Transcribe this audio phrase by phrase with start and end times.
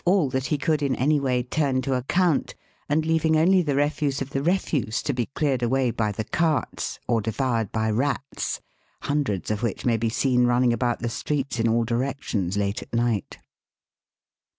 [0.03, 2.55] all that he could in any way turn to account,
[2.89, 6.99] and leaving only the refuse of the refuse to be cleared away by the carts,
[7.07, 8.59] or devoured by rats,
[9.03, 12.91] hundreds of which may be seen running about the streets in all directions late at
[12.91, 13.37] night.